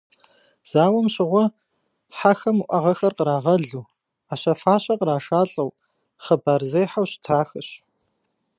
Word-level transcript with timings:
Зауэм 0.69 1.07
щыгъуэ 1.13 1.45
хьэхэм 2.17 2.57
уӏэгъэхэр 2.63 3.13
кърагъэлу, 3.17 3.89
ӏэщэ-фащэ 4.27 4.93
кърашалӏэу, 4.99 5.69
хъыбар 6.23 6.61
зехьэу 6.71 7.07
щытахэщ. 7.11 7.69